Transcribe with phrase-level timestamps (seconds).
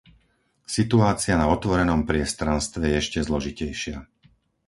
[0.77, 3.97] Situácia na otvorenom priestranstve je ešte zložitejšia.